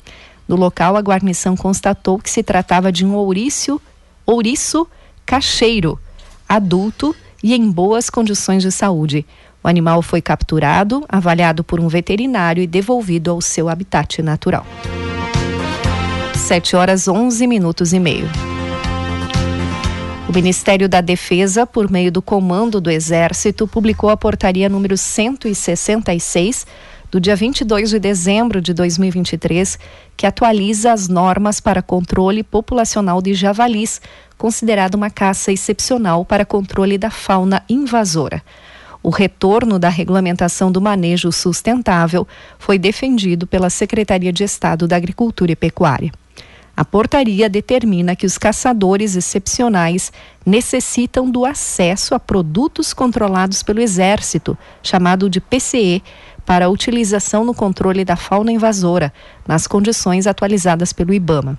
No 0.47 0.57
local, 0.57 0.97
a 0.97 1.01
guarnição 1.01 1.57
constatou 1.57 2.19
que 2.19 2.31
se 2.31 2.43
tratava 2.43 2.93
de 2.93 3.05
um 3.05 3.15
ouriço, 3.15 3.81
ouriço 4.27 4.87
cacheiro, 5.25 5.99
adulto 6.49 7.17
e 7.43 7.55
em 7.55 7.71
boas 7.71 8.11
condições 8.11 8.63
de 8.63 8.71
saúde. 8.71 9.27
O 9.63 9.69
animal 9.69 10.03
foi 10.03 10.21
capturado, 10.21 11.05
avaliado 11.09 11.65
por 11.65 11.81
um 11.81 11.89
veterinário 11.89 12.63
e 12.63 12.67
devolvido 12.67 13.31
ao 13.31 13.41
seu 13.41 13.69
habitat 13.69 14.23
natural. 14.23 14.67
7 16.35 16.77
horas 16.77 17.09
11 17.09 17.47
minutos 17.47 17.93
e 17.93 17.99
meio. 17.99 18.29
Ministério 20.35 20.89
da 20.89 21.01
Defesa, 21.01 21.65
por 21.65 21.89
meio 21.89 22.11
do 22.11 22.21
Comando 22.21 22.81
do 22.81 22.91
Exército, 22.91 23.69
publicou 23.69 24.11
a 24.11 24.17
portaria 24.17 24.69
número 24.69 24.97
166 24.97 26.67
do 27.09 27.21
dia 27.21 27.37
22 27.37 27.91
de 27.91 28.01
dezembro 28.01 28.61
de 28.61 28.75
2023, 28.75 29.79
que 30.17 30.27
atualiza 30.27 30.93
as 30.93 31.07
normas 31.07 31.61
para 31.61 31.81
controle 31.81 32.43
populacional 32.43 33.23
de 33.23 33.33
javalis, 33.33 34.01
considerada 34.37 34.97
uma 34.97 35.09
caça 35.09 35.53
excepcional 35.53 36.25
para 36.25 36.45
controle 36.45 36.99
da 36.99 37.11
fauna 37.11 37.63
invasora. 37.69 38.43
O 39.05 39.11
retorno 39.11 39.79
da 39.79 39.89
regulamentação 39.89 40.73
do 40.73 40.81
manejo 40.81 41.31
sustentável 41.31 42.27
foi 42.59 42.77
defendido 42.77 43.47
pela 43.47 43.71
Secretaria 43.71 44.33
de 44.33 44.43
Estado 44.43 44.89
da 44.89 44.97
Agricultura 44.97 45.53
e 45.53 45.57
Pecuária. 45.57 46.11
A 46.77 46.85
portaria 46.85 47.49
determina 47.49 48.17
que 48.17 48.27
os 48.27 48.37
caçadores 48.37 49.15
excepcionais 49.15 50.13
necessitam 50.45 51.31
do 51.31 51.45
acesso 51.45 52.15
a 52.15 52.21
produtos 52.21 52.93
controlados 52.93 53.63
pelo 53.63 53.81
Exército, 53.81 54.59
chamado 54.83 55.31
de 55.31 55.41
PCE, 55.41 56.03
para 56.45 56.69
utilização 56.69 57.45
no 57.45 57.55
controle 57.55 58.05
da 58.05 58.17
fauna 58.17 58.51
invasora, 58.51 59.13
nas 59.47 59.67
condições 59.67 60.27
atualizadas 60.27 60.93
pelo 60.93 61.15
IBAMA. 61.15 61.57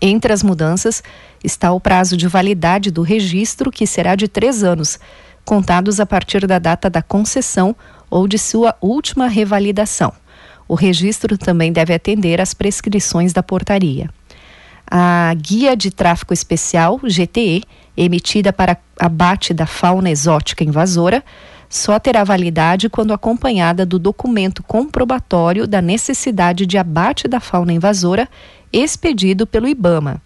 Entre 0.00 0.32
as 0.32 0.42
mudanças 0.42 1.02
está 1.42 1.70
o 1.72 1.80
prazo 1.80 2.16
de 2.16 2.26
validade 2.26 2.90
do 2.90 3.02
registro, 3.02 3.70
que 3.70 3.86
será 3.86 4.16
de 4.16 4.26
três 4.26 4.64
anos, 4.64 4.98
contados 5.44 6.00
a 6.00 6.06
partir 6.06 6.46
da 6.46 6.58
data 6.58 6.88
da 6.88 7.02
concessão 7.02 7.76
ou 8.10 8.26
de 8.26 8.38
sua 8.38 8.74
última 8.80 9.28
revalidação. 9.28 10.12
O 10.68 10.74
registro 10.74 11.36
também 11.36 11.72
deve 11.72 11.92
atender 11.92 12.40
às 12.40 12.54
prescrições 12.54 13.32
da 13.32 13.42
portaria. 13.42 14.08
A 14.90 15.34
Guia 15.36 15.76
de 15.76 15.90
Tráfico 15.90 16.32
Especial, 16.32 17.00
GTE, 17.02 17.62
emitida 17.96 18.52
para 18.52 18.76
abate 18.98 19.54
da 19.54 19.66
fauna 19.66 20.10
exótica 20.10 20.64
invasora, 20.64 21.24
só 21.68 21.98
terá 21.98 22.22
validade 22.22 22.88
quando 22.88 23.12
acompanhada 23.12 23.84
do 23.84 23.98
documento 23.98 24.62
comprobatório 24.62 25.66
da 25.66 25.82
necessidade 25.82 26.66
de 26.66 26.78
abate 26.78 27.26
da 27.26 27.40
fauna 27.40 27.72
invasora 27.72 28.28
expedido 28.72 29.46
pelo 29.46 29.68
IBAMA. 29.68 30.20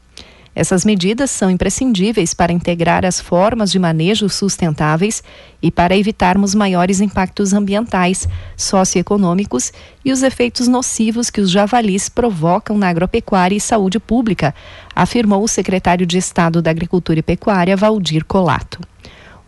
Essas 0.59 0.85
medidas 0.85 1.31
são 1.31 1.49
imprescindíveis 1.49 2.35
para 2.35 2.53
integrar 2.53 3.05
as 3.07 3.21
formas 3.21 3.71
de 3.71 3.79
manejo 3.79 4.29
sustentáveis 4.29 5.23
e 5.63 5.71
para 5.71 5.97
evitarmos 5.97 6.53
maiores 6.53 7.01
impactos 7.01 7.53
ambientais, 7.53 8.27
socioeconômicos 8.57 9.73
e 10.05 10.11
os 10.11 10.25
efeitos 10.25 10.67
nocivos 10.67 11.31
que 11.31 11.41
os 11.41 11.49
javalis 11.49 12.09
provocam 12.09 12.77
na 12.77 12.89
agropecuária 12.89 13.55
e 13.55 13.61
saúde 13.61 14.01
pública, 14.01 14.53
afirmou 14.97 15.45
o 15.45 15.49
secretário 15.49 16.05
de 16.05 16.19
Estado 16.19 16.61
da 16.61 16.73
Agricultura 16.73 17.21
e 17.21 17.23
Pecuária, 17.23 17.77
Valdir 17.77 18.25
Colato. 18.25 18.81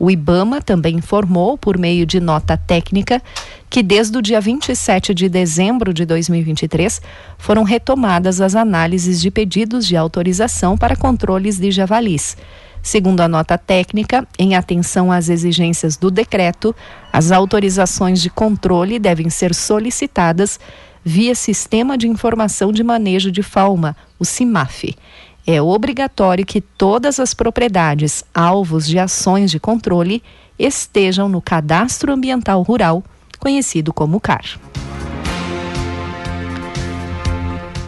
O 0.01 0.11
IBAMA 0.11 0.63
também 0.63 0.97
informou, 0.97 1.59
por 1.59 1.77
meio 1.77 2.07
de 2.07 2.21
nota 2.21 2.57
técnica, 2.57 3.23
que 3.69 3.83
desde 3.83 4.17
o 4.17 4.23
dia 4.23 4.41
27 4.41 5.13
de 5.13 5.29
dezembro 5.29 5.93
de 5.93 6.07
2023 6.07 7.03
foram 7.37 7.65
retomadas 7.65 8.41
as 8.41 8.55
análises 8.55 9.21
de 9.21 9.31
pedidos 9.31 9.87
de 9.87 9.99
autorização 9.99 10.79
para 10.79 10.97
controles 10.97 11.59
de 11.59 11.71
javalis. 11.71 12.35
Segundo 12.83 13.21
a 13.21 13.29
nota 13.29 13.59
técnica, 13.59 14.27
em 14.39 14.55
atenção 14.55 15.13
às 15.13 15.29
exigências 15.29 15.99
do 15.99 16.11
decreto, 16.11 16.75
as 17.13 17.31
autorizações 17.31 18.23
de 18.23 18.31
controle 18.31 18.99
devem 18.99 19.29
ser 19.29 19.55
solicitadas 19.55 20.59
via 21.05 21.35
Sistema 21.35 21.99
de 21.99 22.09
Informação 22.09 22.73
de 22.73 22.83
Manejo 22.83 23.31
de 23.31 23.43
Fauna, 23.43 23.95
o 24.19 24.25
CIMAF 24.25 24.95
é 25.47 25.61
obrigatório 25.61 26.45
que 26.45 26.61
todas 26.61 27.19
as 27.19 27.35
propriedades 27.35 28.25
alvos 28.35 28.87
de 28.87 28.99
ações 28.99 29.51
de 29.51 29.59
controle 29.59 30.23
estejam 30.59 31.29
no 31.29 31.41
Cadastro 31.41 32.13
Ambiental 32.13 32.63
Rural, 32.63 33.03
conhecido 33.39 33.93
como 33.93 34.21
CAR. 34.21 34.59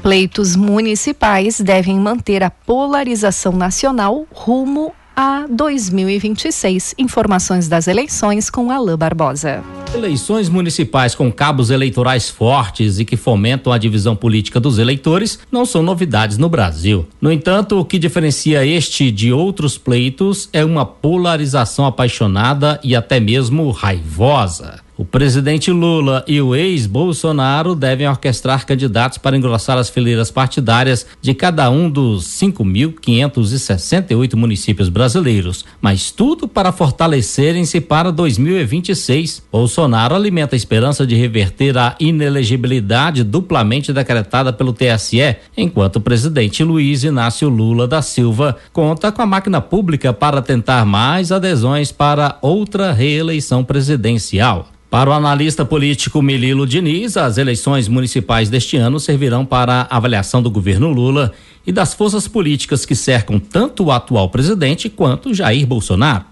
Pleitos 0.03 0.57
municipais 0.57 1.61
devem 1.61 2.01
manter 2.01 2.43
a 2.43 2.51
polarização 2.51 3.53
nacional 3.53 4.27
rumo 4.33 4.93
a 5.17 5.47
2026. 5.49 6.95
Informações 6.99 7.69
das 7.69 7.87
eleições 7.87 8.51
com 8.51 8.71
Alain 8.71 8.97
Barbosa. 8.97 9.63
Eleições 9.95 10.49
municipais 10.49 11.15
com 11.15 11.31
cabos 11.31 11.71
eleitorais 11.71 12.29
fortes 12.29 12.99
e 12.99 13.05
que 13.05 13.17
fomentam 13.17 13.73
a 13.73 13.79
divisão 13.79 14.17
política 14.17 14.59
dos 14.59 14.79
eleitores 14.79 15.39
não 15.51 15.65
são 15.65 15.83
novidades 15.83 16.39
no 16.39 16.49
Brasil. 16.49 17.07
No 17.21 17.31
entanto, 17.31 17.79
o 17.79 17.85
que 17.85 17.99
diferencia 17.99 18.65
este 18.65 19.11
de 19.11 19.33
outros 19.33 19.79
pleitos 19.79 20.49
é 20.53 20.65
uma 20.65 20.85
polarização 20.85 21.87
apaixonada 21.87 22.81
e 22.83 22.97
até 22.97 23.21
mesmo 23.21 23.71
raivosa. 23.71 24.82
O 24.95 25.07
presidente 25.07 25.71
Lula 25.71 26.23
e 26.29 26.39
o 26.39 26.55
ex-Bolsonaro 26.55 27.75
devem 27.75 28.07
orquestrar 28.07 28.67
candidatos 28.67 29.17
para 29.17 29.35
engrossar 29.35 29.79
as 29.79 29.89
fileiras 29.89 30.31
partidárias 30.31 31.07
de 31.19 31.33
cada 31.33 31.71
um 31.71 31.89
dos 31.89 32.25
5.568 32.25 34.37
municípios 34.37 34.91
brasileiros, 34.91 35.65
mas 35.81 36.11
tudo 36.11 36.47
para 36.47 36.73
fortalecerem-se 36.73 37.81
para 37.81 38.13
2026. 38.13 39.43
Bolsonaro 39.51 40.15
alimenta 40.15 40.55
a 40.55 40.59
esperança 40.59 41.07
de 41.07 41.15
reverter 41.15 41.79
a 41.79 41.97
inelegibilidade 41.99 43.25
duplamente 43.25 43.95
decretada 43.95 44.53
pelo 44.53 44.75
TSE, 44.75 45.37
enquanto 45.57 45.97
o 45.97 46.03
presidente 46.03 46.63
Luiz 46.63 47.03
Inácio 47.03 47.49
Lula 47.49 47.89
da 47.89 48.03
Silva 48.03 48.59
conta 48.75 49.11
com 49.11 49.23
a 49.23 49.27
máquina 49.27 49.63
pública 49.63 50.13
para 50.13 50.43
tentar 50.43 50.85
mais 50.85 51.33
adesões 51.33 51.91
para 51.91 52.37
outra 52.43 52.93
reeleição 52.93 53.65
presidencial. 53.65 54.69
Para 54.93 55.09
o 55.09 55.15
analista 55.15 55.65
político 55.65 56.21
Melilo 56.21 56.67
Diniz, 56.67 57.17
as 57.17 57.39
eleições 57.39 57.89
municipais 57.89 58.51
deste 58.51 58.77
ano 58.77 59.01
servirão 59.01 59.43
para 59.43 59.87
a 59.89 59.97
avaliação 59.97 60.43
do 60.43 60.51
governo 60.51 60.91
Lula 60.91 61.33
e 61.67 61.73
das 61.73 61.95
forças 61.95 62.29
políticas 62.29 62.85
que 62.85 62.95
cercam 62.95 63.41
tanto 63.41 63.85
o 63.85 63.91
atual 63.91 64.29
presidente 64.29 64.91
quanto 64.91 65.33
Jair 65.33 65.67
Bolsonaro. 65.67 66.27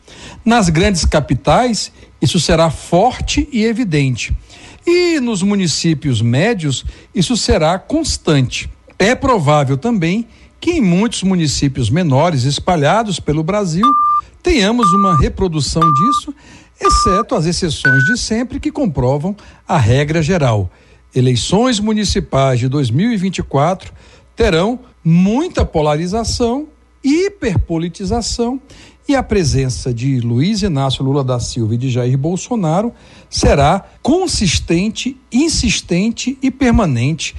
Nas 0.44 0.68
grandes 0.68 1.06
capitais, 1.06 1.90
isso 2.20 2.38
será 2.38 2.70
forte 2.70 3.48
e 3.50 3.64
evidente. 3.64 4.30
E 4.86 5.18
nos 5.20 5.42
municípios 5.42 6.20
médios, 6.20 6.84
isso 7.14 7.38
será 7.38 7.78
constante. 7.78 8.68
É 8.98 9.14
provável 9.14 9.78
também 9.78 10.28
que 10.60 10.72
em 10.72 10.82
muitos 10.82 11.22
municípios 11.22 11.88
menores 11.88 12.44
espalhados 12.44 13.18
pelo 13.18 13.42
Brasil 13.42 13.90
tenhamos 14.42 14.92
uma 14.92 15.18
reprodução 15.18 15.80
disso 15.94 16.34
exceto 16.80 17.34
as 17.34 17.46
exceções 17.46 18.04
de 18.04 18.18
sempre 18.18 18.58
que 18.58 18.72
comprovam 18.72 19.36
a 19.68 19.76
regra 19.76 20.22
geral. 20.22 20.70
Eleições 21.14 21.78
municipais 21.80 22.58
de 22.58 22.68
2024 22.68 23.92
terão 24.34 24.80
muita 25.04 25.64
polarização, 25.64 26.68
hiperpolitização 27.02 28.60
e 29.08 29.16
a 29.16 29.22
presença 29.22 29.92
de 29.92 30.20
Luiz 30.20 30.62
Inácio 30.62 31.04
Lula 31.04 31.24
da 31.24 31.40
Silva 31.40 31.74
e 31.74 31.78
de 31.78 31.90
Jair 31.90 32.16
Bolsonaro 32.16 32.92
será 33.28 33.84
consistente, 34.02 35.16
insistente 35.32 36.38
e 36.40 36.50
permanente 36.50 37.34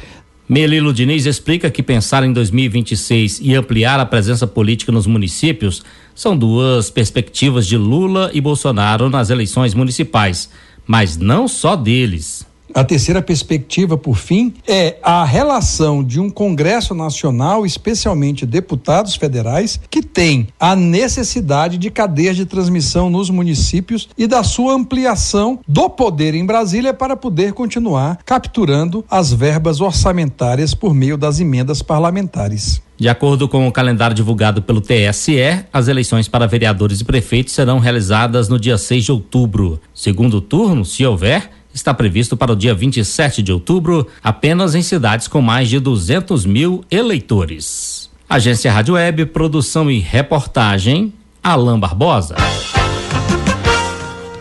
Melilo 0.51 0.93
Diniz 0.93 1.25
explica 1.25 1.72
que 1.72 1.81
pensar 1.81 2.25
em 2.25 2.34
2026 2.34 3.39
e 3.41 3.55
ampliar 3.55 4.01
a 4.01 4.05
presença 4.05 4.46
política 4.46 4.91
nos 4.91 5.08
municípios 5.08 5.81
são 6.13 6.36
duas 6.36 6.89
perspectivas 6.89 7.65
de 7.65 7.77
Lula 7.77 8.29
e 8.34 8.41
Bolsonaro 8.41 9.10
nas 9.10 9.29
eleições 9.29 9.74
municipais, 9.74 10.50
mas 10.86 11.15
não 11.15 11.48
só 11.48 11.77
deles. 11.77 12.46
A 12.74 12.84
terceira 12.84 13.22
perspectiva, 13.22 13.98
por 13.98 14.18
fim, 14.18 14.54
é 14.68 14.98
a 15.04 15.25
relação 15.25 16.04
de 16.04 16.20
um 16.20 16.30
Congresso 16.30 16.94
Nacional, 16.94 17.66
especialmente 17.66 18.46
deputados 18.46 19.16
federais, 19.16 19.80
que 19.90 20.01
tem 20.01 20.48
a 20.60 20.75
necessidade 20.75 21.78
de 21.78 21.90
cadeias 21.90 22.36
de 22.36 22.46
transmissão 22.46 23.10
nos 23.10 23.30
municípios 23.30 24.08
e 24.18 24.25
da 24.25 24.44
sua 24.44 24.74
ampliação 24.74 25.60
do 25.68 25.90
poder 25.90 26.34
em 26.34 26.46
Brasília 26.46 26.94
para 26.94 27.18
poder 27.18 27.54
continuar 27.54 28.20
capturando 28.25 29.04
as 29.10 29.34
verbas 29.34 29.82
orçamentárias 29.82 30.74
por 30.74 30.94
meio 30.94 31.18
das 31.18 31.40
emendas 31.40 31.82
parlamentares. 31.82 32.82
De 33.01 33.10
acordo 33.10 33.50
com 33.50 33.68
o 33.68 33.72
calendário 33.72 34.16
divulgado 34.16 34.62
pelo 34.62 34.80
TSE, 34.80 35.66
as 35.74 35.88
eleições 35.88 36.28
para 36.28 36.46
vereadores 36.46 37.01
e 37.01 37.04
prefeitos 37.04 37.51
serão 37.51 37.80
realizadas 37.80 38.48
no 38.48 38.60
dia 38.60 38.78
6 38.78 39.06
de 39.06 39.12
outubro. 39.12 39.82
Segundo 39.92 40.40
turno, 40.40 40.86
se 40.86 41.04
houver, 41.04 41.50
está 41.74 41.94
previsto 41.94 42.36
para 42.38 42.51
o 42.51 42.56
dia 42.56 42.74
27 42.74 43.42
de 43.42 43.51
outubro, 43.51 44.08
apenas 44.24 44.75
em 44.75 44.82
cidades 44.82 45.28
com 45.28 45.42
mais 45.42 45.70
de 45.70 45.80
200 45.80 46.46
mil 46.46 46.84
eleitores. 46.90 48.10
Agência 48.30 48.72
Rádio 48.72 48.94
Web, 48.94 49.25
produção 49.28 49.92
e 49.92 50.00
reportagem, 50.00 51.13
Alain 51.44 51.80
Barbosa. 51.80 52.36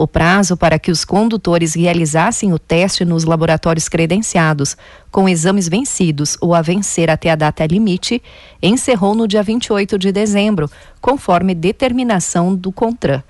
O 0.00 0.06
prazo 0.06 0.56
para 0.56 0.78
que 0.78 0.92
os 0.92 1.04
condutores 1.04 1.74
realizassem 1.74 2.52
o 2.52 2.58
teste 2.58 3.04
nos 3.04 3.24
laboratórios 3.24 3.88
credenciados 3.88 4.76
com 5.10 5.28
exames 5.28 5.68
vencidos 5.68 6.38
ou 6.40 6.54
a 6.54 6.62
vencer 6.62 7.10
até 7.10 7.32
a 7.32 7.34
data 7.34 7.66
limite 7.66 8.22
encerrou 8.62 9.16
no 9.16 9.26
dia 9.26 9.42
28 9.42 9.98
de 9.98 10.12
dezembro, 10.12 10.70
conforme 11.00 11.52
determinação 11.52 12.54
do 12.54 12.70
CONTRAN. 12.70 13.24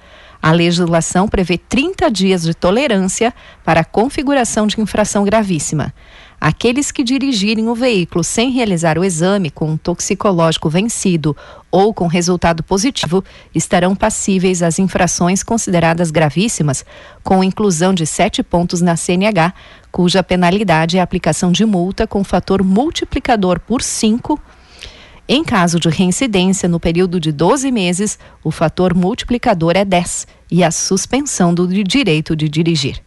A 0.48 0.52
legislação 0.52 1.28
prevê 1.28 1.58
30 1.58 2.10
dias 2.10 2.42
de 2.42 2.54
tolerância 2.54 3.34
para 3.62 3.80
a 3.80 3.84
configuração 3.84 4.66
de 4.66 4.80
infração 4.80 5.22
gravíssima. 5.22 5.92
Aqueles 6.40 6.90
que 6.90 7.04
dirigirem 7.04 7.68
o 7.68 7.74
veículo 7.74 8.24
sem 8.24 8.50
realizar 8.50 8.96
o 8.96 9.04
exame 9.04 9.50
com 9.50 9.72
um 9.72 9.76
toxicológico 9.76 10.70
vencido 10.70 11.36
ou 11.70 11.92
com 11.92 12.06
resultado 12.06 12.62
positivo 12.62 13.22
estarão 13.54 13.94
passíveis 13.94 14.62
às 14.62 14.78
infrações 14.78 15.42
consideradas 15.42 16.10
gravíssimas, 16.10 16.82
com 17.22 17.44
inclusão 17.44 17.92
de 17.92 18.06
sete 18.06 18.42
pontos 18.42 18.80
na 18.80 18.96
CNH, 18.96 19.52
cuja 19.92 20.22
penalidade 20.22 20.96
é 20.96 21.00
a 21.00 21.04
aplicação 21.04 21.52
de 21.52 21.66
multa 21.66 22.06
com 22.06 22.24
fator 22.24 22.62
multiplicador 22.64 23.60
por 23.60 23.82
cinco. 23.82 24.40
Em 25.28 25.44
caso 25.44 25.78
de 25.78 25.88
reincidência 25.88 26.68
no 26.68 26.80
período 26.80 27.20
de 27.20 27.30
12 27.30 27.70
meses, 27.70 28.18
o 28.42 28.50
fator 28.50 28.94
multiplicador 28.94 29.76
é 29.76 29.84
10 29.84 30.26
e 30.50 30.64
a 30.64 30.70
suspensão 30.70 31.52
do 31.52 31.68
direito 31.84 32.34
de 32.34 32.48
dirigir 32.48 33.02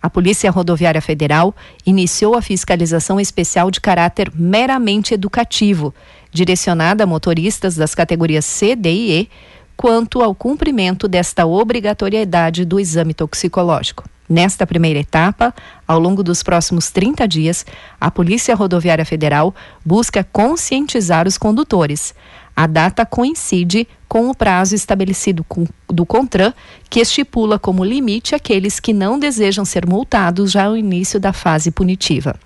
a 0.00 0.08
Polícia 0.08 0.50
Rodoviária 0.50 1.02
Federal 1.02 1.54
iniciou 1.84 2.36
a 2.36 2.42
fiscalização 2.42 3.18
especial 3.18 3.70
de 3.70 3.80
caráter 3.80 4.30
meramente 4.34 5.12
educativo, 5.12 5.94
direcionada 6.30 7.04
a 7.04 7.06
motoristas 7.06 7.74
das 7.74 7.94
categorias 7.94 8.44
C, 8.44 8.76
D 8.76 8.92
e 8.92 9.20
E, 9.20 9.28
quanto 9.76 10.22
ao 10.22 10.34
cumprimento 10.34 11.08
desta 11.08 11.46
obrigatoriedade 11.46 12.64
do 12.64 12.78
exame 12.78 13.14
toxicológico. 13.14 14.04
Nesta 14.28 14.66
primeira 14.66 14.98
etapa, 14.98 15.54
ao 15.86 15.98
longo 15.98 16.22
dos 16.22 16.42
próximos 16.42 16.90
30 16.90 17.26
dias, 17.26 17.64
a 17.98 18.10
Polícia 18.10 18.54
Rodoviária 18.54 19.04
Federal 19.04 19.54
busca 19.82 20.22
conscientizar 20.22 21.26
os 21.26 21.38
condutores. 21.38 22.14
A 22.54 22.66
data 22.66 23.06
coincide 23.06 23.88
com 24.06 24.28
o 24.28 24.34
prazo 24.34 24.74
estabelecido 24.74 25.42
com, 25.44 25.66
do 25.88 26.04
CONTRAN, 26.04 26.52
que 26.90 27.00
estipula 27.00 27.58
como 27.58 27.84
limite 27.84 28.34
aqueles 28.34 28.78
que 28.78 28.92
não 28.92 29.18
desejam 29.18 29.64
ser 29.64 29.86
multados 29.86 30.50
já 30.50 30.64
ao 30.64 30.76
início 30.76 31.18
da 31.18 31.32
fase 31.32 31.70
punitiva. 31.70 32.38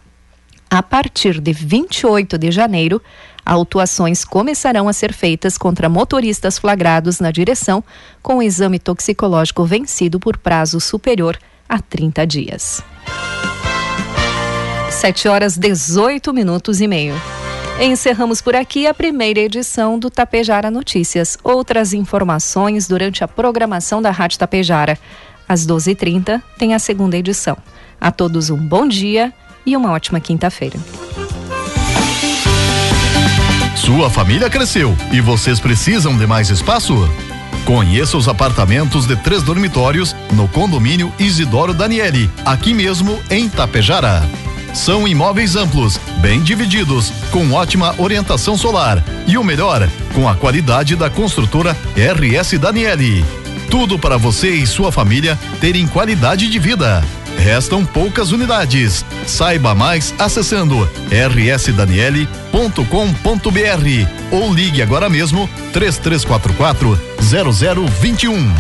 A 0.70 0.82
partir 0.82 1.40
de 1.40 1.52
28 1.52 2.38
de 2.38 2.50
janeiro, 2.50 3.02
autuações 3.44 4.24
começarão 4.24 4.88
a 4.88 4.92
ser 4.92 5.12
feitas 5.12 5.58
contra 5.58 5.88
motoristas 5.88 6.58
flagrados 6.58 7.18
na 7.18 7.30
direção 7.30 7.82
com 8.22 8.36
o 8.36 8.42
exame 8.42 8.78
toxicológico 8.78 9.64
vencido 9.64 10.20
por 10.20 10.36
prazo 10.36 10.80
superior 10.80 11.36
a 11.36 11.51
30 11.80 12.26
dias. 12.26 12.82
7 14.90 15.28
horas 15.28 15.56
18 15.56 16.32
minutos 16.32 16.80
e 16.80 16.86
meio. 16.86 17.14
Encerramos 17.80 18.40
por 18.40 18.54
aqui 18.54 18.86
a 18.86 18.94
primeira 18.94 19.40
edição 19.40 19.98
do 19.98 20.10
Tapejara 20.10 20.70
Notícias. 20.70 21.38
Outras 21.42 21.92
informações 21.92 22.86
durante 22.86 23.24
a 23.24 23.28
programação 23.28 24.00
da 24.00 24.10
Rádio 24.10 24.38
Tapejara. 24.38 24.98
Às 25.48 25.66
12h30 25.66 26.40
tem 26.58 26.74
a 26.74 26.78
segunda 26.78 27.16
edição. 27.16 27.56
A 28.00 28.12
todos 28.12 28.50
um 28.50 28.56
bom 28.56 28.86
dia 28.86 29.32
e 29.66 29.76
uma 29.76 29.90
ótima 29.90 30.20
quinta-feira. 30.20 30.78
Sua 33.74 34.08
família 34.08 34.48
cresceu 34.48 34.94
e 35.10 35.20
vocês 35.20 35.58
precisam 35.58 36.16
de 36.16 36.26
mais 36.26 36.50
espaço? 36.50 36.94
Conheça 37.64 38.16
os 38.16 38.28
apartamentos 38.28 39.06
de 39.06 39.16
três 39.16 39.42
dormitórios 39.42 40.14
no 40.32 40.48
condomínio 40.48 41.12
Isidoro 41.18 41.72
Daniele, 41.72 42.30
aqui 42.44 42.74
mesmo 42.74 43.20
em 43.30 43.48
Tapejara. 43.48 44.22
São 44.74 45.06
imóveis 45.06 45.54
amplos, 45.54 46.00
bem 46.20 46.42
divididos, 46.42 47.12
com 47.30 47.52
ótima 47.52 47.94
orientação 47.98 48.56
solar 48.56 49.04
e 49.26 49.36
o 49.36 49.44
melhor, 49.44 49.88
com 50.14 50.28
a 50.28 50.34
qualidade 50.34 50.96
da 50.96 51.10
construtora 51.10 51.76
RS 51.94 52.58
Daniele. 52.58 53.24
Tudo 53.70 53.98
para 53.98 54.16
você 54.16 54.50
e 54.50 54.66
sua 54.66 54.90
família 54.90 55.38
terem 55.60 55.86
qualidade 55.86 56.48
de 56.48 56.58
vida. 56.58 57.02
Restam 57.38 57.84
poucas 57.84 58.32
unidades. 58.32 59.04
Saiba 59.26 59.74
mais 59.74 60.14
acessando 60.18 60.88
rsdaniele.com.br 61.10 62.36
ou 64.30 64.52
ligue 64.54 64.82
agora 64.82 65.08
mesmo 65.08 65.48
3344 65.72 66.98
0021. 67.20 68.54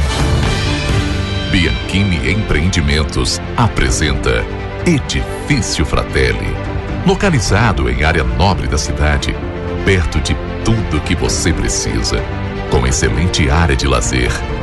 Bianchini 1.50 2.32
Empreendimentos 2.32 3.40
apresenta 3.56 4.44
Edifício 4.86 5.84
Fratelli. 5.84 6.56
Localizado 7.06 7.90
em 7.90 8.04
área 8.04 8.24
nobre 8.24 8.66
da 8.66 8.78
cidade, 8.78 9.34
perto 9.84 10.18
de 10.20 10.34
tudo 10.64 11.00
que 11.02 11.14
você 11.14 11.52
precisa, 11.52 12.22
com 12.70 12.86
excelente 12.86 13.50
área 13.50 13.76
de 13.76 13.86
lazer 13.86 14.30